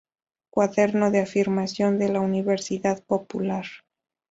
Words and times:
Cuaderno 0.49 1.11
de 1.11 1.19
afirmación 1.19 1.99
de 1.99 2.09
la 2.09 2.21
Universidad 2.21 3.03
Popular". 3.03 3.65